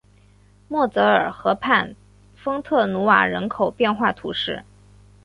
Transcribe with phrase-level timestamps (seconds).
[0.67, 1.95] 摩泽尔河畔
[2.35, 4.65] 丰特努瓦人口变化图示